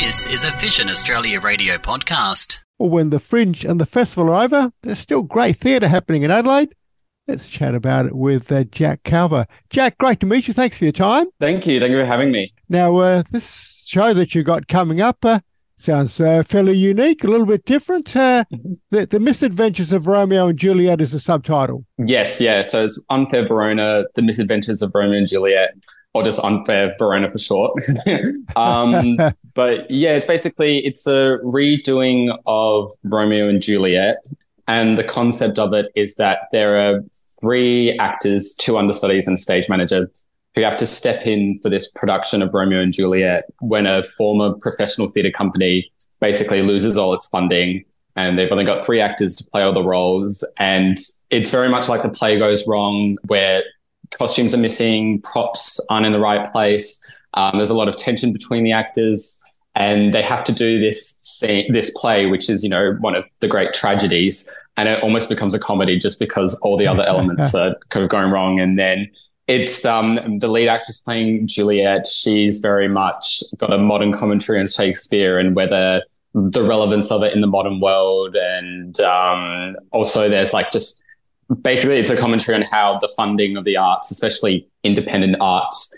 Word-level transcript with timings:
This 0.00 0.26
is 0.26 0.42
a 0.42 0.50
Vision 0.52 0.88
Australia 0.88 1.38
radio 1.38 1.76
podcast. 1.76 2.60
Well, 2.78 2.88
when 2.88 3.10
the 3.10 3.20
Fringe 3.20 3.62
and 3.62 3.78
the 3.78 3.84
festival 3.84 4.30
are 4.30 4.42
over, 4.42 4.72
there's 4.82 4.98
still 4.98 5.22
great 5.22 5.58
theatre 5.58 5.86
happening 5.86 6.22
in 6.22 6.30
Adelaide. 6.30 6.74
Let's 7.28 7.46
chat 7.46 7.74
about 7.74 8.06
it 8.06 8.16
with 8.16 8.50
uh, 8.50 8.64
Jack 8.64 9.02
Calver. 9.02 9.44
Jack, 9.68 9.98
great 9.98 10.18
to 10.20 10.26
meet 10.26 10.48
you. 10.48 10.54
Thanks 10.54 10.78
for 10.78 10.84
your 10.84 10.94
time. 10.94 11.26
Thank 11.40 11.66
you. 11.66 11.78
Thank 11.78 11.90
you 11.90 11.98
for 11.98 12.06
having 12.06 12.32
me. 12.32 12.54
Now, 12.70 12.96
uh, 12.96 13.22
this 13.30 13.84
show 13.84 14.14
that 14.14 14.34
you 14.34 14.42
got 14.42 14.66
coming 14.66 15.02
up 15.02 15.22
uh, 15.26 15.40
sounds 15.82 16.20
uh, 16.20 16.42
fairly 16.48 16.76
unique, 16.76 17.24
a 17.24 17.26
little 17.26 17.46
bit 17.46 17.64
different. 17.64 18.14
Uh, 18.14 18.44
the, 18.90 19.06
the 19.06 19.20
Misadventures 19.20 19.92
of 19.92 20.06
Romeo 20.06 20.48
and 20.48 20.58
Juliet 20.58 21.00
is 21.00 21.12
the 21.12 21.20
subtitle. 21.20 21.84
Yes, 21.98 22.40
yeah. 22.40 22.62
So 22.62 22.84
it's 22.84 23.02
Unfair 23.10 23.46
Verona, 23.46 24.04
The 24.14 24.22
Misadventures 24.22 24.82
of 24.82 24.92
Romeo 24.94 25.18
and 25.18 25.28
Juliet, 25.28 25.74
or 26.14 26.22
just 26.22 26.38
Unfair 26.40 26.94
Verona 26.98 27.28
for 27.28 27.38
short. 27.38 27.82
um, 28.56 29.16
but 29.54 29.90
yeah, 29.90 30.14
it's 30.14 30.26
basically 30.26 30.78
it's 30.84 31.06
a 31.06 31.38
redoing 31.44 32.36
of 32.46 32.92
Romeo 33.04 33.48
and 33.48 33.60
Juliet, 33.60 34.24
and 34.68 34.96
the 34.96 35.04
concept 35.04 35.58
of 35.58 35.72
it 35.72 35.86
is 35.94 36.16
that 36.16 36.48
there 36.52 36.78
are 36.78 37.00
three 37.40 37.98
actors, 37.98 38.54
two 38.54 38.78
understudies, 38.78 39.26
and 39.26 39.38
a 39.38 39.42
stage 39.42 39.68
manager 39.68 40.10
who 40.54 40.62
have 40.62 40.76
to 40.76 40.86
step 40.86 41.26
in 41.26 41.58
for 41.62 41.70
this 41.70 41.90
production 41.92 42.42
of 42.42 42.52
Romeo 42.52 42.80
and 42.80 42.92
Juliet 42.92 43.44
when 43.60 43.86
a 43.86 44.04
former 44.04 44.52
professional 44.54 45.10
theatre 45.10 45.30
company 45.30 45.90
basically 46.20 46.62
loses 46.62 46.96
all 46.96 47.14
its 47.14 47.26
funding 47.26 47.84
and 48.16 48.38
they've 48.38 48.50
only 48.50 48.64
got 48.64 48.84
three 48.84 49.00
actors 49.00 49.34
to 49.36 49.50
play 49.50 49.62
all 49.62 49.72
the 49.72 49.82
roles. 49.82 50.44
And 50.58 50.98
it's 51.30 51.50
very 51.50 51.68
much 51.68 51.88
like 51.88 52.02
the 52.02 52.10
play 52.10 52.38
goes 52.38 52.66
wrong, 52.66 53.16
where 53.26 53.62
costumes 54.10 54.54
are 54.54 54.58
missing, 54.58 55.20
props 55.22 55.84
aren't 55.88 56.06
in 56.06 56.12
the 56.12 56.20
right 56.20 56.46
place. 56.50 57.04
Um, 57.34 57.56
there's 57.56 57.70
a 57.70 57.74
lot 57.74 57.88
of 57.88 57.96
tension 57.96 58.32
between 58.32 58.64
the 58.64 58.72
actors, 58.72 59.42
and 59.74 60.12
they 60.12 60.20
have 60.20 60.44
to 60.44 60.52
do 60.52 60.78
this 60.78 61.02
scene, 61.24 61.72
this 61.72 61.90
play, 61.98 62.26
which 62.26 62.50
is 62.50 62.62
you 62.62 62.68
know 62.68 62.96
one 63.00 63.14
of 63.14 63.24
the 63.40 63.48
great 63.48 63.72
tragedies, 63.72 64.50
and 64.76 64.88
it 64.88 65.02
almost 65.02 65.30
becomes 65.30 65.54
a 65.54 65.58
comedy 65.58 65.98
just 65.98 66.18
because 66.20 66.54
all 66.60 66.76
the 66.76 66.86
other 66.86 67.02
elements 67.06 67.54
are 67.54 67.74
kind 67.88 68.04
of 68.04 68.10
going 68.10 68.30
wrong. 68.30 68.60
And 68.60 68.78
then 68.78 69.10
it's 69.52 69.84
um, 69.84 70.36
the 70.38 70.48
lead 70.48 70.68
actress 70.68 71.00
playing 71.00 71.46
Juliet. 71.46 72.06
She's 72.06 72.60
very 72.60 72.88
much 72.88 73.42
got 73.58 73.72
a 73.72 73.78
modern 73.78 74.16
commentary 74.16 74.58
on 74.60 74.66
Shakespeare 74.66 75.38
and 75.38 75.54
whether 75.54 76.02
the 76.34 76.62
relevance 76.62 77.10
of 77.10 77.22
it 77.22 77.34
in 77.34 77.42
the 77.42 77.46
modern 77.46 77.80
world, 77.80 78.34
and 78.34 78.98
um, 79.00 79.76
also 79.90 80.28
there's 80.30 80.52
like 80.52 80.70
just 80.70 81.02
basically 81.60 81.98
it's 81.98 82.08
a 82.08 82.16
commentary 82.16 82.56
on 82.56 82.62
how 82.62 82.98
the 82.98 83.08
funding 83.08 83.56
of 83.56 83.64
the 83.64 83.76
arts, 83.76 84.10
especially 84.10 84.66
independent 84.82 85.36
arts, 85.40 85.94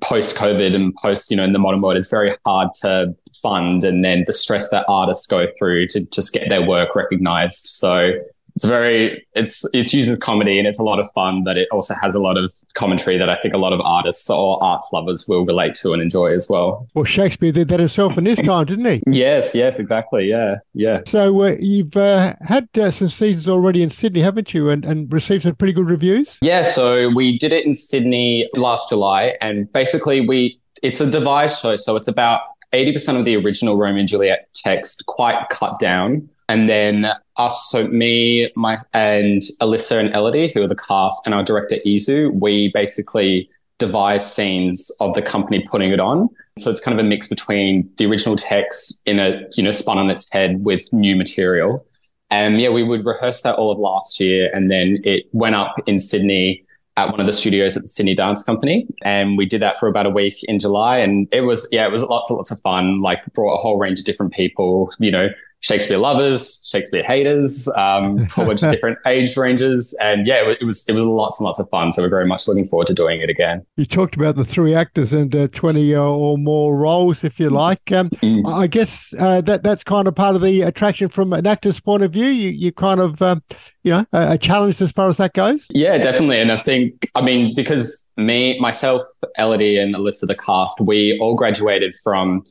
post 0.00 0.36
COVID 0.36 0.74
and 0.74 0.94
post, 0.96 1.30
you 1.30 1.36
know, 1.36 1.44
in 1.44 1.52
the 1.52 1.58
modern 1.58 1.80
world, 1.80 1.96
is 1.96 2.10
very 2.10 2.34
hard 2.44 2.68
to 2.82 3.14
fund, 3.42 3.82
and 3.84 4.04
then 4.04 4.24
the 4.26 4.32
stress 4.34 4.68
that 4.70 4.84
artists 4.88 5.26
go 5.26 5.46
through 5.58 5.86
to 5.88 6.00
just 6.06 6.34
get 6.34 6.48
their 6.50 6.66
work 6.66 6.94
recognized. 6.94 7.66
So 7.66 8.12
it's 8.58 8.64
very 8.64 9.24
it's 9.34 9.64
it's 9.72 9.94
used 9.94 10.10
as 10.10 10.18
comedy 10.18 10.58
and 10.58 10.66
it's 10.66 10.80
a 10.80 10.82
lot 10.82 10.98
of 10.98 11.08
fun 11.12 11.44
but 11.44 11.56
it 11.56 11.68
also 11.70 11.94
has 11.94 12.16
a 12.16 12.18
lot 12.18 12.36
of 12.36 12.52
commentary 12.74 13.16
that 13.16 13.28
i 13.28 13.36
think 13.36 13.54
a 13.54 13.56
lot 13.56 13.72
of 13.72 13.80
artists 13.82 14.28
or 14.28 14.60
arts 14.60 14.90
lovers 14.92 15.28
will 15.28 15.46
relate 15.46 15.76
to 15.76 15.92
and 15.92 16.02
enjoy 16.02 16.34
as 16.34 16.50
well. 16.50 16.88
Well 16.94 17.04
shakespeare 17.04 17.52
did 17.52 17.68
that 17.68 17.78
himself 17.78 18.18
in 18.18 18.26
his 18.26 18.40
time 18.40 18.66
didn't 18.66 18.84
he? 18.84 19.00
Yes 19.06 19.54
yes 19.54 19.78
exactly. 19.78 20.28
Yeah 20.28 20.56
yeah. 20.74 21.02
So 21.06 21.42
uh, 21.44 21.56
you've 21.60 21.96
uh, 21.96 22.34
had 22.40 22.68
uh, 22.76 22.90
some 22.90 23.10
seasons 23.10 23.46
already 23.46 23.80
in 23.80 23.90
sydney 23.90 24.22
haven't 24.22 24.52
you? 24.52 24.70
And, 24.70 24.84
and 24.84 25.12
received 25.12 25.44
some 25.44 25.54
pretty 25.54 25.72
good 25.72 25.86
reviews? 25.86 26.36
Yeah 26.42 26.62
so 26.62 27.10
we 27.14 27.38
did 27.38 27.52
it 27.52 27.64
in 27.64 27.76
sydney 27.76 28.50
last 28.54 28.88
july 28.88 29.36
and 29.40 29.72
basically 29.72 30.20
we 30.20 30.58
it's 30.82 31.00
a 31.00 31.08
devised 31.08 31.60
show. 31.60 31.76
So 31.76 31.94
it's 31.94 32.08
about 32.08 32.40
80% 32.72 33.18
of 33.18 33.24
the 33.24 33.36
original 33.36 33.76
romeo 33.76 34.00
and 34.00 34.08
juliet 34.08 34.48
text 34.54 35.04
quite 35.06 35.48
cut 35.48 35.78
down. 35.78 36.28
And 36.48 36.68
then 36.68 37.12
us, 37.38 37.70
so 37.70 37.88
me, 37.88 38.50
my 38.56 38.78
and 38.92 39.42
Alyssa 39.60 39.98
and 39.98 40.14
Elodie, 40.14 40.50
who 40.52 40.62
are 40.62 40.68
the 40.68 40.76
cast, 40.76 41.22
and 41.24 41.34
our 41.34 41.42
director 41.42 41.76
Izu, 41.86 42.32
we 42.32 42.70
basically 42.74 43.48
devise 43.78 44.30
scenes 44.30 44.90
of 45.00 45.14
the 45.14 45.22
company 45.22 45.64
putting 45.70 45.92
it 45.92 46.00
on. 46.00 46.28
So 46.58 46.70
it's 46.70 46.80
kind 46.80 46.98
of 46.98 47.04
a 47.04 47.08
mix 47.08 47.28
between 47.28 47.88
the 47.96 48.06
original 48.06 48.36
text 48.36 49.06
in 49.06 49.20
a 49.20 49.30
you 49.56 49.62
know 49.62 49.70
spun 49.70 49.98
on 49.98 50.10
its 50.10 50.30
head 50.32 50.64
with 50.64 50.92
new 50.92 51.16
material. 51.16 51.86
And 52.30 52.60
yeah, 52.60 52.68
we 52.68 52.82
would 52.82 53.06
rehearse 53.06 53.40
that 53.42 53.54
all 53.54 53.70
of 53.70 53.78
last 53.78 54.20
year, 54.20 54.50
and 54.52 54.70
then 54.70 54.98
it 55.04 55.26
went 55.32 55.54
up 55.54 55.76
in 55.86 55.98
Sydney 55.98 56.64
at 56.98 57.10
one 57.10 57.20
of 57.20 57.26
the 57.26 57.32
studios 57.32 57.76
at 57.76 57.82
the 57.82 57.88
Sydney 57.88 58.14
Dance 58.14 58.42
Company, 58.42 58.86
and 59.02 59.38
we 59.38 59.46
did 59.46 59.62
that 59.62 59.78
for 59.78 59.86
about 59.86 60.04
a 60.04 60.10
week 60.10 60.42
in 60.42 60.58
July, 60.58 60.98
and 60.98 61.28
it 61.30 61.42
was 61.42 61.66
yeah, 61.70 61.86
it 61.86 61.92
was 61.92 62.02
lots 62.02 62.28
and 62.28 62.36
lots 62.36 62.50
of 62.50 62.60
fun. 62.60 63.00
Like 63.00 63.20
brought 63.34 63.54
a 63.54 63.58
whole 63.58 63.78
range 63.78 64.00
of 64.00 64.04
different 64.04 64.32
people, 64.32 64.90
you 64.98 65.12
know, 65.12 65.28
Shakespeare 65.60 65.98
lovers, 65.98 66.68
Shakespeare 66.70 67.02
haters, 67.02 67.68
um, 67.74 68.16
a 68.18 68.32
whole 68.32 68.46
bunch 68.46 68.62
of 68.62 68.70
different 68.72 68.98
age 69.06 69.36
ranges, 69.36 69.96
and 70.00 70.24
yeah, 70.24 70.40
it 70.40 70.46
was, 70.64 70.88
it 70.88 70.92
was 70.92 71.02
lots 71.02 71.40
and 71.40 71.46
lots 71.46 71.58
of 71.58 71.68
fun. 71.68 71.90
So 71.90 72.02
we're 72.02 72.08
very 72.08 72.26
much 72.26 72.46
looking 72.46 72.64
forward 72.64 72.86
to 72.86 72.94
doing 72.94 73.20
it 73.20 73.28
again. 73.28 73.66
You 73.76 73.84
talked 73.84 74.14
about 74.14 74.36
the 74.36 74.44
three 74.44 74.74
actors 74.74 75.12
and 75.12 75.34
uh, 75.34 75.48
twenty 75.48 75.96
uh, 75.96 76.02
or 76.02 76.38
more 76.38 76.76
roles, 76.76 77.24
if 77.24 77.40
you 77.40 77.50
like. 77.50 77.80
Um, 77.90 78.10
mm. 78.22 78.48
I 78.48 78.68
guess 78.68 79.12
uh, 79.18 79.40
that 79.42 79.64
that's 79.64 79.82
kind 79.82 80.06
of 80.06 80.14
part 80.14 80.36
of 80.36 80.42
the 80.42 80.62
attraction 80.62 81.08
from 81.08 81.32
an 81.32 81.46
actor's 81.46 81.80
point 81.80 82.04
of 82.04 82.12
view. 82.12 82.26
You 82.26 82.50
you 82.50 82.72
kind 82.72 83.00
of 83.00 83.20
um, 83.20 83.42
you 83.82 83.90
know 83.90 84.06
a, 84.12 84.38
challenge 84.38 84.80
as 84.80 84.92
far 84.92 85.08
as 85.08 85.16
that 85.16 85.34
goes. 85.34 85.66
Yeah, 85.70 85.98
definitely. 85.98 86.38
And 86.38 86.52
I 86.52 86.62
think 86.62 87.10
I 87.16 87.20
mean 87.20 87.56
because 87.56 88.12
me 88.16 88.60
myself, 88.60 89.02
Elodie, 89.36 89.78
and 89.78 89.96
Alyssa, 89.96 90.28
the 90.28 90.36
cast, 90.36 90.80
we 90.80 91.18
all 91.18 91.34
graduated 91.34 91.96
from 92.04 92.44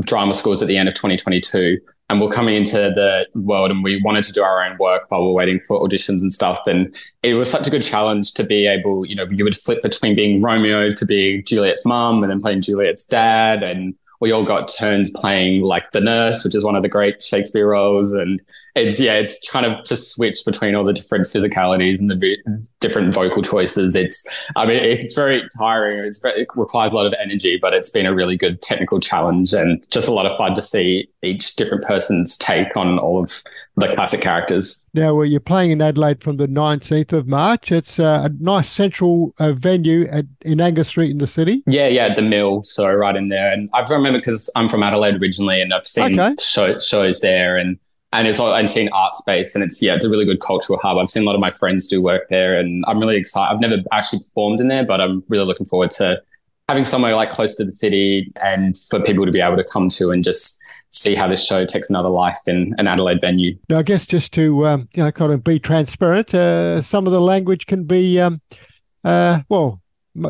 drama 0.00 0.34
schools 0.34 0.60
at 0.62 0.68
the 0.68 0.76
end 0.76 0.88
of 0.88 0.94
2022 0.94 1.78
and 2.14 2.22
we're 2.22 2.30
coming 2.30 2.54
into 2.54 2.76
the 2.78 3.26
world 3.34 3.70
and 3.72 3.82
we 3.82 4.00
wanted 4.02 4.22
to 4.24 4.32
do 4.32 4.42
our 4.42 4.64
own 4.64 4.78
work 4.78 5.10
while 5.10 5.26
we're 5.26 5.32
waiting 5.32 5.60
for 5.66 5.80
auditions 5.80 6.22
and 6.22 6.32
stuff. 6.32 6.60
And 6.66 6.94
it 7.24 7.34
was 7.34 7.50
such 7.50 7.66
a 7.66 7.70
good 7.70 7.82
challenge 7.82 8.34
to 8.34 8.44
be 8.44 8.66
able 8.66 9.04
you 9.04 9.16
know 9.16 9.26
you 9.30 9.42
would 9.44 9.56
flip 9.56 9.82
between 9.82 10.14
being 10.14 10.42
romeo 10.42 10.92
to 10.92 11.06
being 11.06 11.42
juliet's 11.44 11.84
mom 11.84 12.22
and 12.22 12.30
then 12.30 12.40
playing 12.40 12.60
juliet's 12.60 13.06
dad 13.06 13.62
and 13.62 13.94
we 14.20 14.32
all 14.32 14.44
got 14.44 14.68
turns 14.68 15.10
playing 15.10 15.62
like 15.62 15.90
the 15.92 16.00
nurse, 16.00 16.44
which 16.44 16.54
is 16.54 16.64
one 16.64 16.76
of 16.76 16.82
the 16.82 16.88
great 16.88 17.22
Shakespeare 17.22 17.68
roles. 17.68 18.12
And 18.12 18.42
it's, 18.74 19.00
yeah, 19.00 19.14
it's 19.14 19.48
kind 19.48 19.66
of 19.66 19.84
to 19.84 19.96
switch 19.96 20.38
between 20.44 20.74
all 20.74 20.84
the 20.84 20.92
different 20.92 21.26
physicalities 21.26 21.98
and 21.98 22.10
the 22.10 22.66
different 22.80 23.14
vocal 23.14 23.42
choices. 23.42 23.94
It's, 23.94 24.26
I 24.56 24.66
mean, 24.66 24.82
it's 24.82 25.14
very 25.14 25.42
tiring. 25.58 25.98
It's 26.04 26.20
very, 26.20 26.42
it 26.42 26.48
requires 26.56 26.92
a 26.92 26.96
lot 26.96 27.06
of 27.06 27.14
energy, 27.20 27.58
but 27.60 27.74
it's 27.74 27.90
been 27.90 28.06
a 28.06 28.14
really 28.14 28.36
good 28.36 28.62
technical 28.62 29.00
challenge 29.00 29.52
and 29.52 29.88
just 29.90 30.08
a 30.08 30.12
lot 30.12 30.26
of 30.26 30.36
fun 30.38 30.54
to 30.54 30.62
see 30.62 31.08
each 31.22 31.56
different 31.56 31.84
person's 31.84 32.36
take 32.38 32.76
on 32.76 32.98
all 32.98 33.22
of 33.22 33.42
the 33.76 33.92
classic 33.94 34.20
characters. 34.20 34.88
Now, 34.94 35.14
well, 35.14 35.24
you're 35.24 35.40
playing 35.40 35.72
in 35.72 35.82
Adelaide 35.82 36.22
from 36.22 36.36
the 36.36 36.46
19th 36.46 37.12
of 37.12 37.26
March. 37.26 37.72
It's 37.72 37.98
uh, 37.98 38.22
a 38.24 38.28
nice 38.42 38.70
central 38.70 39.34
uh, 39.38 39.52
venue 39.52 40.06
at, 40.06 40.26
in 40.42 40.60
Angas 40.60 40.88
Street 40.88 41.10
in 41.10 41.18
the 41.18 41.26
city. 41.26 41.62
Yeah, 41.66 41.88
yeah, 41.88 42.14
the 42.14 42.22
Mill. 42.22 42.62
So 42.62 42.92
right 42.92 43.16
in 43.16 43.28
there. 43.28 43.52
And 43.52 43.68
I 43.72 43.84
remember 44.04 44.20
because 44.20 44.50
I'm 44.56 44.68
from 44.68 44.82
Adelaide 44.82 45.16
originally 45.20 45.60
and 45.60 45.72
I've 45.72 45.86
seen 45.86 46.18
okay. 46.18 46.34
show, 46.40 46.78
shows 46.78 47.20
there 47.20 47.56
and 47.56 47.78
and 48.12 48.28
it's 48.28 48.38
I've 48.38 48.70
seen 48.70 48.88
art 48.92 49.16
space 49.16 49.54
and 49.54 49.64
it's 49.64 49.82
yeah 49.82 49.94
it's 49.94 50.04
a 50.04 50.08
really 50.08 50.24
good 50.24 50.40
cultural 50.40 50.78
hub. 50.80 50.98
I've 50.98 51.10
seen 51.10 51.24
a 51.24 51.26
lot 51.26 51.34
of 51.34 51.40
my 51.40 51.50
friends 51.50 51.88
do 51.88 52.00
work 52.00 52.28
there 52.28 52.58
and 52.58 52.84
I'm 52.86 52.98
really 52.98 53.16
excited. 53.16 53.52
I've 53.52 53.60
never 53.60 53.82
actually 53.92 54.20
performed 54.20 54.60
in 54.60 54.68
there, 54.68 54.84
but 54.84 55.00
I'm 55.00 55.24
really 55.28 55.44
looking 55.44 55.66
forward 55.66 55.90
to 55.92 56.22
having 56.68 56.84
somewhere 56.84 57.14
like 57.16 57.30
close 57.30 57.56
to 57.56 57.64
the 57.64 57.72
city 57.72 58.32
and 58.40 58.76
for 58.88 59.00
people 59.00 59.26
to 59.26 59.32
be 59.32 59.40
able 59.40 59.56
to 59.56 59.64
come 59.64 59.88
to 59.90 60.12
and 60.12 60.22
just 60.22 60.62
see 60.90 61.14
how 61.14 61.26
this 61.26 61.44
show 61.44 61.66
takes 61.66 61.90
another 61.90 62.08
life 62.08 62.38
in 62.46 62.74
an 62.78 62.86
Adelaide 62.86 63.20
venue. 63.20 63.58
Now, 63.68 63.78
I 63.78 63.82
guess 63.82 64.06
just 64.06 64.32
to 64.34 64.66
um, 64.66 64.88
you 64.94 65.02
know, 65.02 65.10
kind 65.10 65.32
of 65.32 65.42
be 65.42 65.58
transparent, 65.58 66.32
uh, 66.32 66.82
some 66.82 67.06
of 67.06 67.12
the 67.12 67.20
language 67.20 67.66
can 67.66 67.84
be, 67.84 68.20
um, 68.20 68.40
uh, 69.02 69.40
well, 69.48 69.82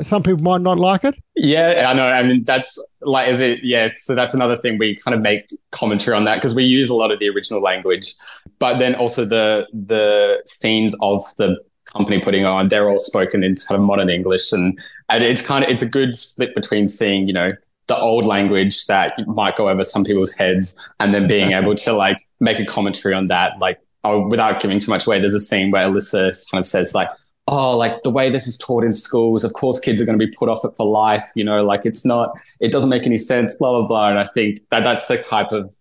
some 0.05 0.23
people 0.23 0.43
might 0.43 0.63
not 0.63 0.79
like 0.79 1.05
it. 1.05 1.15
Yeah, 1.37 1.87
I 1.91 1.93
know. 1.93 2.07
I 2.07 2.23
mean, 2.23 2.45
that's 2.45 2.79
like, 3.03 3.29
is 3.29 3.41
it? 3.41 3.63
Yeah. 3.63 3.91
So 3.97 4.15
that's 4.15 4.33
another 4.33 4.57
thing 4.57 4.79
we 4.79 4.97
kind 4.97 5.15
of 5.15 5.21
make 5.21 5.47
commentary 5.73 6.17
on 6.17 6.25
that 6.25 6.37
because 6.37 6.55
we 6.55 6.65
use 6.65 6.89
a 6.89 6.95
lot 6.95 7.11
of 7.11 7.19
the 7.19 7.29
original 7.29 7.61
language, 7.61 8.15
but 8.59 8.79
then 8.79 8.95
also 8.95 9.25
the 9.25 9.67
the 9.73 10.43
scenes 10.47 10.95
of 11.03 11.27
the 11.37 11.57
company 11.85 12.21
putting 12.21 12.45
on, 12.45 12.69
they're 12.69 12.89
all 12.89 12.99
spoken 12.99 13.45
in 13.45 13.57
kind 13.57 13.79
of 13.79 13.87
modern 13.87 14.09
English, 14.09 14.53
and 14.53 14.79
and 15.11 15.23
it's 15.23 15.43
kind 15.43 15.65
of 15.65 15.71
it's 15.71 15.83
a 15.83 15.89
good 15.89 16.17
split 16.17 16.55
between 16.55 16.89
seeing 16.89 17.27
you 17.27 17.35
know 17.35 17.53
the 17.87 17.99
old 17.99 18.25
language 18.25 18.87
that 18.87 19.13
might 19.27 19.57
go 19.57 19.69
over 19.69 19.85
some 19.85 20.05
people's 20.05 20.33
heads 20.33 20.79
and 21.01 21.15
then 21.15 21.27
being 21.27 21.53
able 21.59 21.75
to 21.75 21.93
like 21.93 22.17
make 22.41 22.59
a 22.59 22.65
commentary 22.65 23.15
on 23.15 23.27
that 23.27 23.59
like 23.59 23.79
oh, 24.05 24.27
without 24.29 24.61
giving 24.61 24.79
too 24.79 24.91
much 24.91 25.07
away 25.07 25.21
there's 25.21 25.35
a 25.35 25.41
scene 25.41 25.71
where 25.71 25.87
alyssa 25.87 26.51
kind 26.51 26.61
of 26.61 26.67
says 26.67 26.95
like 26.95 27.09
oh 27.47 27.77
like 27.77 28.03
the 28.03 28.11
way 28.11 28.31
this 28.31 28.47
is 28.47 28.57
taught 28.59 28.85
in 28.85 28.93
schools 28.93 29.45
of 29.45 29.53
course 29.53 29.79
kids 29.79 30.01
are 30.01 30.07
going 30.07 30.19
to 30.19 30.27
be 30.27 30.33
put 30.33 30.49
off 30.49 30.65
it 30.65 30.71
for 30.77 30.87
life 30.87 31.25
you 31.35 31.45
know 31.45 31.63
like 31.63 31.83
it's 31.85 32.05
not 32.05 32.33
it 32.61 32.73
doesn't 32.73 32.91
make 32.91 33.05
any 33.05 33.19
sense 33.19 33.57
blah 33.57 33.79
blah 33.79 33.87
blah. 33.87 34.09
And 34.09 34.19
i 34.19 34.25
think 34.25 34.61
that 34.71 34.85
that's 34.85 35.09
a 35.11 35.23
type 35.23 35.53
of 35.53 35.75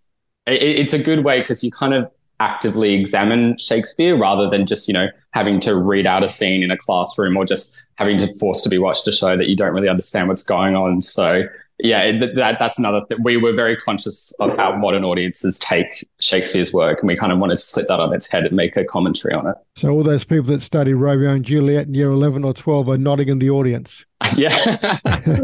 it, 0.46 0.62
it's 0.62 0.94
a 0.94 1.00
good 1.00 1.24
way 1.24 1.42
because 1.42 1.64
you 1.64 1.72
kind 1.72 1.94
of 1.94 2.12
actively 2.40 2.94
examine 2.94 3.58
shakespeare 3.58 4.18
rather 4.18 4.50
than 4.50 4.66
just 4.66 4.88
you 4.88 4.94
know 4.94 5.08
having 5.34 5.60
to 5.60 5.76
read 5.76 6.06
out 6.06 6.24
a 6.24 6.28
scene 6.28 6.64
in 6.64 6.72
a 6.72 6.78
classroom 6.78 7.38
or 7.38 7.46
just 7.46 7.84
having 7.96 8.18
to 8.18 8.28
force 8.38 8.62
to 8.62 8.70
be 8.70 8.78
watched 8.78 9.08
a 9.08 9.12
show 9.12 9.38
that 9.38 9.48
you 9.48 9.56
don't 9.56 9.74
really 9.74 9.90
understand 9.90 10.28
what's 10.28 10.44
going 10.44 10.76
on. 10.76 11.02
So 11.02 11.44
yeah, 11.84 12.18
that 12.18 12.56
that's 12.60 12.80
another 12.80 13.02
thing. 13.06 13.18
We 13.22 13.36
were 13.36 13.52
very 13.52 13.76
conscious 13.76 14.34
of 14.40 14.56
how 14.56 14.74
modern 14.78 15.04
audiences 15.04 15.60
take 15.60 16.08
Shakespeare's 16.22 16.72
work, 16.72 17.00
and 17.02 17.10
we 17.10 17.18
kind 17.18 17.34
of 17.34 17.40
wanted 17.40 17.58
to 17.58 17.66
flip 17.66 17.90
that 17.90 18.00
on 18.00 18.14
its 18.14 18.32
head 18.32 18.46
and 18.46 18.56
make 18.56 18.78
a 18.78 18.86
commentary 18.86 19.34
on 19.34 19.48
it. 19.48 19.56
So 19.76 19.90
all 19.90 20.02
those 20.02 20.24
people 20.24 20.46
that 20.46 20.62
study 20.62 20.94
Romeo 20.94 21.32
and 21.32 21.44
Juliet 21.44 21.88
in 21.88 21.94
year 21.94 22.10
eleven 22.10 22.46
or 22.46 22.54
twelve 22.54 22.88
are 22.88 22.98
nodding 22.98 23.28
in 23.28 23.40
the 23.40 23.50
audience. 23.50 24.06
yeah, 24.38 24.56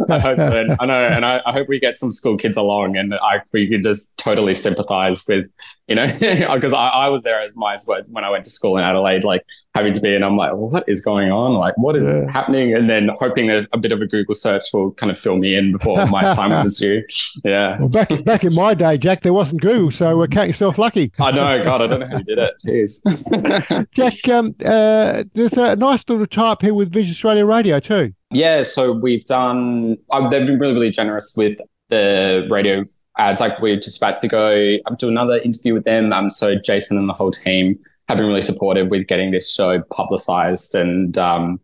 I 0.10 0.20
hope 0.20 0.40
so. 0.40 0.76
I 0.80 0.86
know, 0.86 1.08
and 1.08 1.26
I, 1.26 1.42
I, 1.46 1.52
hope 1.52 1.68
we 1.68 1.80
get 1.80 1.98
some 1.98 2.12
school 2.12 2.38
kids 2.38 2.58
along, 2.58 2.98
and 2.98 3.14
I 3.14 3.42
we 3.52 3.68
could 3.68 3.84
just 3.84 4.18
totally 4.18 4.54
sympathise 4.54 5.26
with, 5.28 5.46
you 5.88 5.96
know, 5.96 6.12
because 6.54 6.74
I, 6.74 6.88
I 6.88 7.10
was 7.10 7.24
there 7.24 7.42
as 7.42 7.56
my 7.56 7.78
when 8.08 8.24
I 8.24 8.30
went 8.30 8.46
to 8.46 8.52
school 8.52 8.78
in 8.78 8.84
Adelaide, 8.84 9.24
like 9.24 9.46
having 9.76 9.94
to 9.94 10.02
be, 10.02 10.16
and 10.16 10.26
I'm 10.26 10.38
like, 10.38 10.54
what 10.54 10.84
is 10.88 11.02
going 11.02 11.32
on? 11.32 11.54
Like, 11.54 11.78
what 11.78 11.96
is 11.96 12.10
yeah. 12.10 12.32
happening? 12.32 12.74
And 12.74 12.90
then 12.90 13.10
hoping 13.18 13.48
that 13.48 13.68
a 13.74 13.78
bit 13.78 13.92
of 13.92 14.02
a 14.02 14.08
Google 14.08 14.34
search 14.34 14.64
will 14.74 14.92
kind 14.94 15.12
of 15.12 15.20
fill 15.20 15.38
me 15.38 15.56
in 15.56 15.72
before 15.72 16.06
my 16.08 16.24
assignment 16.24 16.64
was 16.64 16.78
due. 16.78 17.04
Yeah. 17.46 17.80
Well, 17.80 17.90
back 17.90 18.10
back 18.24 18.44
in 18.44 18.54
my 18.54 18.74
day, 18.74 18.98
Jack, 18.98 19.22
there 19.22 19.34
wasn't 19.34 19.62
Google, 19.62 19.92
so 19.92 20.22
uh, 20.22 20.28
count 20.28 20.48
yourself 20.48 20.78
lucky. 20.78 21.12
I 21.20 21.32
know, 21.32 21.64
God, 21.64 21.82
I 21.82 21.88
don't 21.88 22.00
know 22.02 22.08
how 22.08 22.18
you 22.18 22.24
did 22.24 22.38
it. 22.38 22.54
Jeez. 22.66 23.88
Jack, 23.92 24.28
um, 24.30 24.56
uh, 24.64 25.24
there's 25.34 25.54
a 25.54 25.76
nice 25.76 26.04
little 26.08 26.28
type 26.28 26.62
here 26.62 26.74
with 26.74 26.92
Vision 26.92 27.12
Australia 27.12 27.46
Radio 27.46 27.80
too. 27.80 28.14
Yeah, 28.32 28.64
so 28.64 28.92
we've 28.92 29.26
done. 29.26 29.98
Uh, 30.12 30.30
they've 30.30 30.46
been 30.46 30.60
really, 30.60 30.74
really 30.74 30.92
generous 30.92 31.34
with 31.36 31.58
the 31.90 32.48
radio 32.50 32.84
ads. 33.18 33.42
Like 33.42 33.60
we're 33.62 33.76
just 33.76 33.98
about 33.98 34.22
to 34.22 34.28
go 34.28 34.78
up 34.86 35.00
to 35.00 35.08
another 35.08 35.38
interview 35.38 35.74
with 35.74 35.84
them. 35.84 36.14
Um, 36.14 36.30
so 36.30 36.56
Jason 36.56 36.98
and 36.98 37.10
the 37.10 37.14
whole 37.14 37.32
team 37.32 37.80
have 38.08 38.18
been 38.18 38.28
really 38.28 38.42
supportive 38.42 38.90
with 38.90 39.08
getting 39.08 39.32
this 39.32 39.52
show 39.52 39.82
publicized 39.92 40.76
and 40.76 41.18
um, 41.18 41.60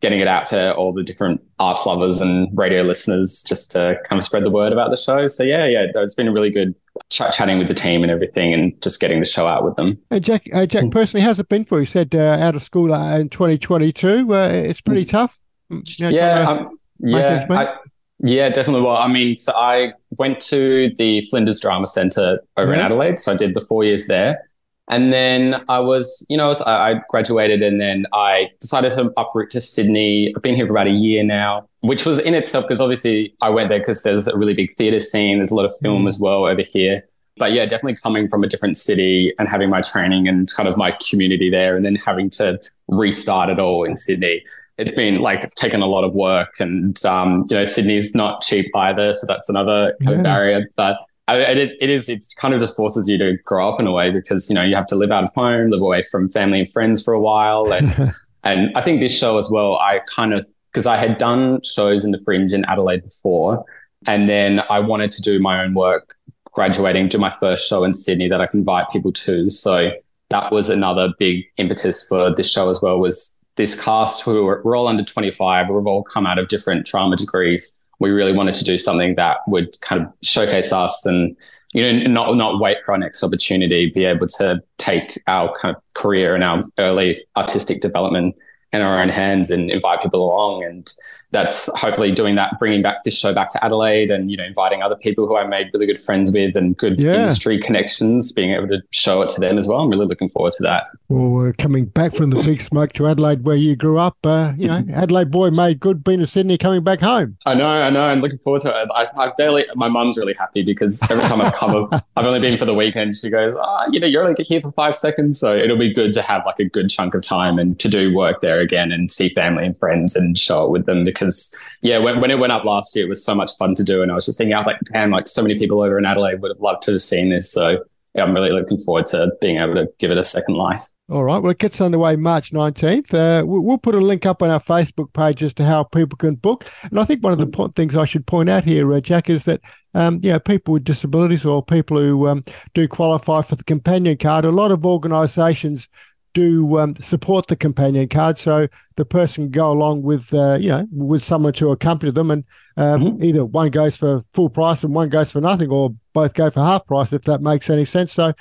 getting 0.00 0.20
it 0.20 0.28
out 0.28 0.46
to 0.46 0.74
all 0.74 0.92
the 0.92 1.02
different 1.02 1.40
arts 1.58 1.86
lovers 1.86 2.20
and 2.20 2.48
radio 2.56 2.82
listeners, 2.82 3.42
just 3.46 3.70
to 3.72 3.96
kind 4.08 4.18
of 4.18 4.24
spread 4.24 4.42
the 4.42 4.50
word 4.50 4.72
about 4.72 4.90
the 4.90 4.96
show. 4.96 5.26
So 5.26 5.42
yeah, 5.42 5.66
yeah, 5.66 5.86
it's 5.94 6.14
been 6.14 6.28
a 6.28 6.32
really 6.32 6.50
good 6.50 6.74
ch- 7.10 7.32
chatting 7.32 7.58
with 7.58 7.68
the 7.68 7.74
team 7.74 8.02
and 8.02 8.10
everything, 8.10 8.52
and 8.52 8.80
just 8.82 9.00
getting 9.00 9.20
the 9.20 9.26
show 9.26 9.46
out 9.46 9.64
with 9.64 9.76
them. 9.76 9.98
Hey 10.10 10.20
Jack, 10.20 10.48
uh, 10.52 10.66
Jack, 10.66 10.90
personally, 10.90 11.24
how's 11.24 11.38
it 11.38 11.48
been 11.48 11.64
for 11.64 11.78
you? 11.78 11.82
you 11.82 11.86
said 11.86 12.14
uh, 12.14 12.36
out 12.38 12.54
of 12.54 12.62
school 12.62 12.92
uh, 12.92 13.18
in 13.18 13.30
2022, 13.30 14.06
uh, 14.34 14.48
it's 14.48 14.82
pretty 14.82 15.04
hmm. 15.04 15.08
tough. 15.08 15.38
You 15.70 15.82
yeah, 16.08 16.48
um, 16.48 16.78
yeah, 16.98 17.46
I, 17.48 17.76
yeah, 18.18 18.48
definitely. 18.50 18.82
Well, 18.82 18.96
I 18.96 19.08
mean, 19.08 19.38
so 19.38 19.52
I 19.54 19.92
went 20.10 20.40
to 20.40 20.92
the 20.96 21.20
Flinders 21.30 21.60
Drama 21.60 21.86
Centre 21.86 22.40
over 22.56 22.72
yeah. 22.72 22.80
in 22.80 22.84
Adelaide, 22.84 23.20
so 23.20 23.32
I 23.32 23.36
did 23.36 23.54
the 23.54 23.60
four 23.60 23.84
years 23.84 24.06
there. 24.06 24.50
And 24.90 25.12
then 25.12 25.62
I 25.68 25.78
was, 25.78 26.26
you 26.28 26.36
know, 26.36 26.52
I 26.66 27.00
graduated 27.08 27.62
and 27.62 27.80
then 27.80 28.06
I 28.12 28.50
decided 28.60 28.90
to 28.92 29.12
uproot 29.16 29.50
to 29.50 29.60
Sydney. 29.60 30.34
I've 30.34 30.42
been 30.42 30.56
here 30.56 30.66
for 30.66 30.72
about 30.72 30.88
a 30.88 30.90
year 30.90 31.22
now, 31.22 31.68
which 31.82 32.04
was 32.04 32.18
in 32.18 32.34
itself 32.34 32.64
because 32.66 32.80
obviously 32.80 33.32
I 33.40 33.50
went 33.50 33.68
there 33.68 33.78
because 33.78 34.02
there's 34.02 34.26
a 34.26 34.36
really 34.36 34.52
big 34.52 34.76
theatre 34.76 34.98
scene. 34.98 35.38
There's 35.38 35.52
a 35.52 35.54
lot 35.54 35.64
of 35.64 35.72
film 35.80 36.04
mm. 36.04 36.08
as 36.08 36.18
well 36.18 36.44
over 36.44 36.62
here. 36.62 37.06
But 37.36 37.52
yeah, 37.52 37.66
definitely 37.66 37.96
coming 38.02 38.26
from 38.26 38.42
a 38.42 38.48
different 38.48 38.76
city 38.76 39.32
and 39.38 39.48
having 39.48 39.70
my 39.70 39.80
training 39.80 40.26
and 40.26 40.52
kind 40.52 40.68
of 40.68 40.76
my 40.76 40.96
community 41.08 41.50
there 41.50 41.76
and 41.76 41.84
then 41.84 41.94
having 41.94 42.28
to 42.30 42.60
restart 42.88 43.48
it 43.48 43.60
all 43.60 43.84
in 43.84 43.96
Sydney 43.96 44.42
it's 44.80 44.96
been 44.96 45.20
like 45.20 45.44
it's 45.44 45.54
taken 45.54 45.82
a 45.82 45.86
lot 45.86 46.04
of 46.04 46.14
work 46.14 46.58
and 46.58 47.04
um, 47.04 47.46
you 47.50 47.56
know 47.56 47.64
sydney's 47.64 48.14
not 48.14 48.42
cheap 48.42 48.70
either 48.74 49.12
so 49.12 49.26
that's 49.26 49.48
another 49.48 49.94
kind 50.00 50.10
yeah. 50.10 50.16
of 50.16 50.22
barrier 50.22 50.66
but 50.76 50.98
it, 51.28 51.76
it 51.80 51.90
is 51.90 52.08
it's 52.08 52.34
kind 52.34 52.54
of 52.54 52.60
just 52.60 52.76
forces 52.76 53.08
you 53.08 53.16
to 53.18 53.36
grow 53.44 53.68
up 53.72 53.78
in 53.78 53.86
a 53.86 53.92
way 53.92 54.10
because 54.10 54.48
you 54.48 54.54
know 54.54 54.62
you 54.62 54.74
have 54.74 54.86
to 54.86 54.96
live 54.96 55.10
out 55.10 55.24
of 55.24 55.30
home 55.34 55.70
live 55.70 55.80
away 55.80 56.02
from 56.02 56.28
family 56.28 56.60
and 56.60 56.70
friends 56.70 57.02
for 57.02 57.14
a 57.14 57.20
while 57.20 57.72
and 57.72 58.14
and 58.44 58.76
i 58.76 58.80
think 58.80 59.00
this 59.00 59.16
show 59.16 59.38
as 59.38 59.50
well 59.50 59.76
i 59.78 60.00
kind 60.06 60.32
of 60.32 60.48
because 60.72 60.86
i 60.86 60.96
had 60.96 61.18
done 61.18 61.60
shows 61.62 62.04
in 62.04 62.10
the 62.10 62.20
fringe 62.24 62.52
in 62.52 62.64
adelaide 62.64 63.02
before 63.02 63.64
and 64.06 64.28
then 64.28 64.60
i 64.70 64.78
wanted 64.78 65.10
to 65.12 65.22
do 65.22 65.38
my 65.38 65.62
own 65.62 65.74
work 65.74 66.16
graduating 66.52 67.06
do 67.06 67.18
my 67.18 67.30
first 67.30 67.68
show 67.68 67.84
in 67.84 67.94
sydney 67.94 68.28
that 68.28 68.40
i 68.40 68.46
can 68.46 68.60
invite 68.60 68.86
people 68.90 69.12
to 69.12 69.48
so 69.50 69.90
that 70.30 70.52
was 70.52 70.70
another 70.70 71.12
big 71.18 71.44
impetus 71.58 72.06
for 72.06 72.34
this 72.34 72.50
show 72.50 72.70
as 72.70 72.80
well 72.80 72.98
was 72.98 73.39
this 73.60 73.78
cast 73.78 74.22
who 74.22 74.44
were, 74.44 74.62
we're 74.64 74.74
all 74.74 74.88
under 74.88 75.04
25 75.04 75.68
we've 75.68 75.86
all 75.86 76.02
come 76.02 76.26
out 76.26 76.38
of 76.38 76.48
different 76.48 76.86
trauma 76.86 77.14
degrees. 77.14 77.84
We 77.98 78.08
really 78.10 78.32
wanted 78.32 78.54
to 78.54 78.64
do 78.64 78.78
something 78.78 79.16
that 79.16 79.38
would 79.46 79.78
kind 79.82 80.00
of 80.00 80.12
showcase 80.22 80.72
us 80.72 81.04
and 81.04 81.36
you 81.74 81.82
know 81.82 82.06
not 82.06 82.36
not 82.36 82.58
wait 82.58 82.78
for 82.82 82.92
our 82.92 82.98
next 82.98 83.22
opportunity 83.22 83.90
be 83.90 84.04
able 84.04 84.26
to 84.26 84.60
take 84.78 85.20
our 85.28 85.54
kind 85.60 85.76
of 85.76 85.82
career 85.94 86.34
and 86.34 86.42
our 86.42 86.62
early 86.78 87.22
artistic 87.36 87.82
development 87.82 88.34
in 88.72 88.80
our 88.80 89.00
own 89.00 89.10
hands 89.10 89.50
and 89.50 89.70
invite 89.70 90.02
people 90.02 90.24
along 90.24 90.64
and 90.64 90.90
that's 91.32 91.68
hopefully 91.74 92.12
doing 92.12 92.34
that, 92.34 92.58
bringing 92.58 92.82
back 92.82 93.04
this 93.04 93.16
show 93.16 93.32
back 93.32 93.50
to 93.50 93.64
Adelaide 93.64 94.10
and, 94.10 94.30
you 94.30 94.36
know, 94.36 94.44
inviting 94.44 94.82
other 94.82 94.96
people 94.96 95.26
who 95.26 95.36
I 95.36 95.46
made 95.46 95.70
really 95.72 95.86
good 95.86 95.98
friends 95.98 96.32
with 96.32 96.56
and 96.56 96.76
good 96.76 96.98
yeah. 96.98 97.14
industry 97.14 97.60
connections, 97.60 98.32
being 98.32 98.52
able 98.52 98.68
to 98.68 98.82
show 98.90 99.22
it 99.22 99.28
to 99.30 99.40
them 99.40 99.58
as 99.58 99.68
well. 99.68 99.80
I'm 99.80 99.90
really 99.90 100.06
looking 100.06 100.28
forward 100.28 100.52
to 100.52 100.62
that. 100.64 100.86
Well, 101.08 101.30
we're 101.30 101.52
coming 101.52 101.86
back 101.86 102.14
from 102.14 102.30
the 102.30 102.42
big 102.42 102.60
smoke 102.60 102.92
to 102.94 103.06
Adelaide 103.06 103.44
where 103.44 103.56
you 103.56 103.76
grew 103.76 103.98
up. 103.98 104.16
Uh, 104.24 104.52
you 104.56 104.66
know, 104.66 104.84
Adelaide 104.92 105.30
boy 105.30 105.50
made 105.50 105.80
good 105.80 106.02
being 106.02 106.20
to 106.20 106.26
Sydney 106.26 106.58
coming 106.58 106.82
back 106.82 107.00
home. 107.00 107.36
I 107.46 107.54
know, 107.54 107.68
I 107.68 107.90
know. 107.90 108.02
I'm 108.02 108.20
looking 108.20 108.38
forward 108.38 108.62
to 108.62 108.82
it. 108.82 108.88
I, 108.94 109.06
I 109.16 109.32
barely, 109.36 109.66
my 109.74 109.88
mum's 109.88 110.16
really 110.16 110.34
happy 110.34 110.62
because 110.62 111.02
every 111.10 111.24
time 111.24 111.40
I've 111.40 111.54
come, 111.54 111.88
I've 112.16 112.26
only 112.26 112.40
been 112.40 112.56
for 112.56 112.64
the 112.64 112.74
weekend. 112.74 113.16
She 113.16 113.30
goes, 113.30 113.54
oh, 113.56 113.86
you 113.90 114.00
know, 114.00 114.06
you're 114.06 114.26
only 114.26 114.42
here 114.42 114.60
for 114.60 114.72
five 114.72 114.96
seconds. 114.96 115.38
So 115.38 115.56
it'll 115.56 115.78
be 115.78 115.92
good 115.92 116.12
to 116.14 116.22
have 116.22 116.44
like 116.46 116.58
a 116.58 116.64
good 116.64 116.90
chunk 116.90 117.14
of 117.14 117.22
time 117.22 117.58
and 117.58 117.78
to 117.80 117.88
do 117.88 118.14
work 118.14 118.40
there 118.40 118.60
again 118.60 118.90
and 118.90 119.10
see 119.10 119.28
family 119.28 119.64
and 119.64 119.76
friends 119.78 120.16
and 120.16 120.38
show 120.38 120.64
it 120.64 120.70
with 120.70 120.86
them 120.86 121.04
because, 121.20 121.56
yeah, 121.82 121.98
when, 121.98 122.20
when 122.20 122.30
it 122.30 122.38
went 122.38 122.52
up 122.52 122.64
last 122.64 122.96
year, 122.96 123.04
it 123.04 123.08
was 123.08 123.24
so 123.24 123.34
much 123.34 123.50
fun 123.58 123.74
to 123.74 123.84
do. 123.84 124.02
And 124.02 124.10
I 124.10 124.14
was 124.14 124.24
just 124.24 124.38
thinking, 124.38 124.54
I 124.54 124.58
was 124.58 124.66
like, 124.66 124.80
damn, 124.92 125.10
like 125.10 125.28
so 125.28 125.42
many 125.42 125.58
people 125.58 125.82
over 125.82 125.98
in 125.98 126.06
Adelaide 126.06 126.40
would 126.40 126.50
have 126.50 126.60
loved 126.60 126.82
to 126.84 126.92
have 126.92 127.02
seen 127.02 127.30
this. 127.30 127.52
So 127.52 127.84
yeah, 128.14 128.24
I'm 128.24 128.34
really 128.34 128.50
looking 128.50 128.78
forward 128.78 129.06
to 129.06 129.32
being 129.40 129.58
able 129.58 129.74
to 129.74 129.88
give 129.98 130.10
it 130.10 130.18
a 130.18 130.24
second 130.24 130.56
life. 130.56 130.84
All 131.10 131.24
right. 131.24 131.38
Well, 131.38 131.50
it 131.50 131.58
gets 131.58 131.80
underway 131.80 132.14
March 132.16 132.52
19th. 132.52 133.12
Uh, 133.12 133.44
we'll 133.44 133.78
put 133.78 133.96
a 133.96 134.00
link 134.00 134.26
up 134.26 134.42
on 134.42 134.50
our 134.50 134.60
Facebook 134.60 135.12
page 135.12 135.42
as 135.42 135.52
to 135.54 135.64
how 135.64 135.82
people 135.84 136.16
can 136.16 136.36
book. 136.36 136.66
And 136.82 137.00
I 137.00 137.04
think 137.04 137.22
one 137.22 137.32
of 137.32 137.40
the 137.40 137.48
po- 137.48 137.68
things 137.68 137.96
I 137.96 138.04
should 138.04 138.26
point 138.26 138.48
out 138.48 138.64
here, 138.64 138.92
uh, 138.92 139.00
Jack, 139.00 139.28
is 139.28 139.44
that, 139.44 139.60
um, 139.94 140.20
you 140.22 140.30
know, 140.30 140.38
people 140.38 140.74
with 140.74 140.84
disabilities 140.84 141.44
or 141.44 141.64
people 141.64 141.98
who 141.98 142.28
um, 142.28 142.44
do 142.74 142.86
qualify 142.86 143.42
for 143.42 143.56
the 143.56 143.64
companion 143.64 144.18
card, 144.18 144.44
a 144.44 144.52
lot 144.52 144.70
of 144.70 144.86
organisations 144.86 145.88
do 146.34 146.78
um, 146.78 146.96
support 146.96 147.48
the 147.48 147.56
companion 147.56 148.08
card, 148.08 148.38
so 148.38 148.68
the 148.96 149.04
person 149.04 149.44
can 149.44 149.50
go 149.50 149.70
along 149.70 150.02
with 150.02 150.32
uh, 150.32 150.58
you 150.60 150.68
know 150.68 150.86
with 150.92 151.24
someone 151.24 151.52
to 151.54 151.70
accompany 151.70 152.12
them, 152.12 152.30
and 152.30 152.44
um, 152.76 153.02
mm-hmm. 153.02 153.24
either 153.24 153.44
one 153.44 153.70
goes 153.70 153.96
for 153.96 154.24
full 154.32 154.50
price 154.50 154.82
and 154.82 154.94
one 154.94 155.08
goes 155.08 155.32
for 155.32 155.40
nothing, 155.40 155.70
or 155.70 155.94
both 156.12 156.34
go 156.34 156.50
for 156.50 156.60
half 156.60 156.86
price 156.86 157.12
if 157.12 157.22
that 157.22 157.40
makes 157.40 157.70
any 157.70 157.84
sense. 157.84 158.12
So. 158.12 158.32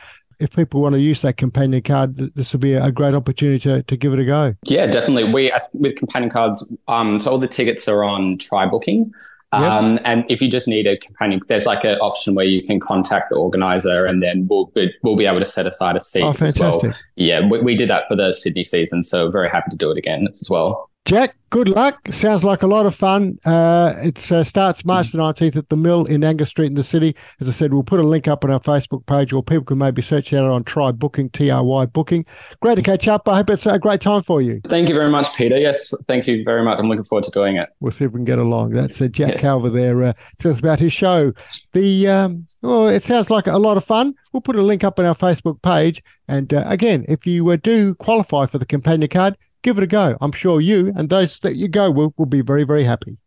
If 0.42 0.56
people 0.56 0.80
want 0.80 0.96
to 0.96 1.02
use 1.02 1.22
that 1.24 1.36
companion 1.36 1.82
card, 1.82 2.16
this 2.34 2.54
will 2.54 2.62
be 2.62 2.72
a 2.72 2.94
great 2.94 3.14
opportunity 3.14 3.60
to, 3.60 3.84
to 3.84 3.98
give 3.98 4.14
it 4.14 4.20
a 4.20 4.24
go. 4.24 4.56
Yeah, 4.68 4.88
definitely. 4.88 5.34
We 5.34 5.52
with 5.74 5.98
companion 5.98 6.32
cards, 6.32 6.78
um, 6.88 7.20
so 7.20 7.32
all 7.32 7.40
the 7.40 7.48
tickets 7.50 7.90
are 7.90 8.06
on 8.06 8.38
try 8.38 8.66
booking. 8.66 9.12
Um. 9.52 10.00
And 10.06 10.26
if 10.30 10.42
you 10.42 10.50
just 10.50 10.68
need 10.68 10.86
a 10.86 10.98
companion, 10.98 11.42
there's 11.48 11.66
like 11.66 11.84
an 11.84 11.98
option 12.00 12.36
where 12.36 12.46
you 12.46 12.62
can 12.62 12.80
contact 12.80 13.30
the 13.30 13.36
organizer, 13.36 14.06
and 14.06 14.22
then 14.22 14.48
we'll 14.48 14.72
we'll 15.02 15.16
be 15.16 15.26
able 15.26 15.40
to 15.40 15.46
set 15.46 15.66
aside 15.66 15.96
a 15.96 16.02
seat 16.02 16.24
oh, 16.24 16.36
as 16.40 16.58
well. 16.58 16.82
Yeah, 17.16 17.48
we, 17.48 17.60
we 17.62 17.76
did 17.76 17.90
that 17.90 18.08
for 18.08 18.16
the 18.16 18.32
Sydney 18.32 18.64
season, 18.64 19.04
so 19.04 19.30
very 19.32 19.50
happy 19.50 19.72
to 19.72 19.78
do 19.78 19.92
it 19.92 19.98
again 19.98 20.28
as 20.40 20.50
well. 20.50 20.89
Jack, 21.10 21.36
good 21.50 21.68
luck. 21.68 21.98
Sounds 22.12 22.44
like 22.44 22.62
a 22.62 22.68
lot 22.68 22.86
of 22.86 22.94
fun. 22.94 23.40
Uh, 23.44 23.96
it 23.98 24.32
uh, 24.32 24.44
starts 24.44 24.86
March 24.86 25.12
the 25.12 25.18
19th 25.18 25.56
at 25.56 25.70
the 25.70 25.76
Mill 25.76 26.06
in 26.06 26.24
Angas 26.24 26.50
Street 26.50 26.68
in 26.68 26.76
the 26.76 26.84
city. 26.84 27.16
As 27.40 27.50
I 27.50 27.52
said, 27.52 27.74
we'll 27.74 27.82
put 27.82 28.00
a 28.00 28.04
link 28.04 28.28
up 28.28 28.46
on 28.46 28.52
our 28.52 28.60
Facebook 28.60 29.08
page 29.08 29.34
or 29.34 29.42
people 29.42 29.66
can 29.66 29.80
maybe 29.80 30.04
search 30.04 30.32
out 30.34 30.46
on 30.46 30.64
Try 30.66 30.92
Booking, 30.92 31.32
T 31.32 31.50
R 31.50 31.64
Y 31.64 31.88
Booking. 31.88 32.28
Great 32.62 32.76
to 32.76 32.84
catch 32.84 33.08
up. 33.08 33.28
I 33.28 33.38
hope 33.38 33.50
it's 33.50 33.66
a 33.66 33.80
great 33.80 34.02
time 34.02 34.22
for 34.22 34.40
you. 34.40 34.62
Thank 34.66 34.88
you 34.88 34.94
very 34.94 35.10
much, 35.10 35.34
Peter. 35.34 35.58
Yes, 35.58 35.92
thank 36.08 36.28
you 36.28 36.44
very 36.44 36.64
much. 36.64 36.78
I'm 36.78 36.88
looking 36.88 37.06
forward 37.06 37.24
to 37.24 37.32
doing 37.32 37.58
it. 37.58 37.70
We'll 37.80 37.92
see 37.92 38.06
if 38.06 38.12
we 38.12 38.20
can 38.20 38.26
get 38.26 38.38
along. 38.38 38.74
That's 38.74 39.02
uh, 39.02 39.08
Jack 39.08 39.32
yes. 39.32 39.42
Calver 39.42 39.74
there. 39.74 40.10
Uh, 40.10 40.14
tells 40.38 40.60
about 40.60 40.78
his 40.78 40.94
show. 40.94 41.34
The 41.74 42.08
um, 42.08 42.46
Well, 42.62 42.88
it 42.88 43.04
sounds 43.04 43.32
like 43.32 43.48
a 43.48 43.58
lot 43.58 43.78
of 43.78 43.84
fun. 43.84 44.14
We'll 44.32 44.42
put 44.42 44.58
a 44.58 44.62
link 44.62 44.84
up 44.84 45.00
on 45.00 45.06
our 45.06 45.16
Facebook 45.16 45.60
page. 45.64 46.04
And 46.28 46.54
uh, 46.54 46.66
again, 46.68 47.04
if 47.10 47.26
you 47.26 47.50
uh, 47.50 47.56
do 47.56 47.96
qualify 47.96 48.46
for 48.46 48.60
the 48.60 48.66
companion 48.68 49.10
card, 49.10 49.36
give 49.64 49.78
it 49.78 49.84
a 49.84 49.88
go. 49.88 50.18
I'm 50.22 50.32
sure 50.32 50.62
you 50.62 50.92
and 50.96 51.10
those 51.10 51.40
that 51.40 51.56
you 51.56 51.68
go 51.68 51.92
will, 51.92 52.14
will 52.18 52.26
be 52.26 52.42
very, 52.42 52.64
very 52.64 52.84
happy. 52.84 53.18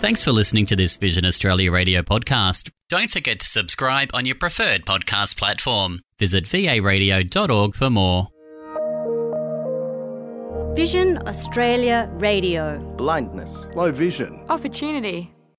Thanks 0.00 0.22
for 0.22 0.30
listening 0.30 0.66
to 0.66 0.76
this 0.76 0.96
Vision 0.96 1.24
Australia 1.24 1.72
radio 1.72 2.02
podcast. 2.02 2.70
Don't 2.88 3.10
forget 3.10 3.40
to 3.40 3.46
subscribe 3.46 4.10
on 4.14 4.26
your 4.26 4.36
preferred 4.36 4.84
podcast 4.86 5.36
platform. 5.36 6.00
Visit 6.18 6.44
varadio.org 6.44 7.74
for 7.74 7.90
more. 7.90 8.28
Vision 10.76 11.18
Australia 11.26 12.08
Radio. 12.12 12.78
Blindness. 12.96 13.66
Low 13.74 13.90
vision. 13.90 14.44
Opportunity. 14.48 15.32